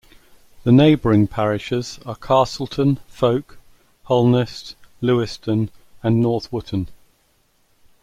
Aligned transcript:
The 0.63 0.71
neighbouring 0.71 1.27
parishes 1.27 1.99
are 2.07 2.15
Castleton, 2.15 2.97
Folke, 3.05 3.59
Holnest, 4.05 4.75
Leweston, 4.99 5.69
and 6.01 6.19
North 6.19 6.51
Wootton. 6.51 6.87